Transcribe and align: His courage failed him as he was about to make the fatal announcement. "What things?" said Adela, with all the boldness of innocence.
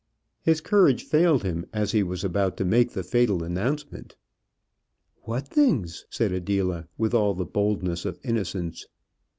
His 0.41 0.61
courage 0.61 1.03
failed 1.03 1.43
him 1.43 1.67
as 1.71 1.91
he 1.91 2.01
was 2.01 2.23
about 2.23 2.57
to 2.57 2.65
make 2.65 2.93
the 2.93 3.03
fatal 3.03 3.43
announcement. 3.43 4.15
"What 5.25 5.47
things?" 5.47 6.07
said 6.09 6.31
Adela, 6.31 6.87
with 6.97 7.13
all 7.13 7.35
the 7.35 7.45
boldness 7.45 8.05
of 8.05 8.19
innocence. 8.23 8.87